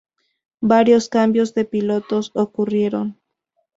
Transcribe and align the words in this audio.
Varios 0.61 1.09
cambios 1.09 1.53
de 1.53 1.63
pilotos 1.63 2.31
ocurrieron. 2.33 3.19